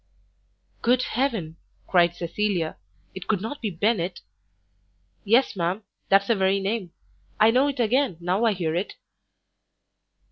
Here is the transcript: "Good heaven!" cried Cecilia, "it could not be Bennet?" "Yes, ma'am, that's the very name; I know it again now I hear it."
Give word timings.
"Good 0.81 1.03
heaven!" 1.03 1.57
cried 1.85 2.15
Cecilia, 2.15 2.75
"it 3.13 3.27
could 3.27 3.39
not 3.39 3.61
be 3.61 3.69
Bennet?" 3.69 4.21
"Yes, 5.23 5.55
ma'am, 5.55 5.83
that's 6.09 6.25
the 6.25 6.35
very 6.35 6.59
name; 6.59 6.91
I 7.39 7.51
know 7.51 7.67
it 7.67 7.79
again 7.79 8.17
now 8.19 8.45
I 8.45 8.53
hear 8.53 8.73
it." 8.73 8.95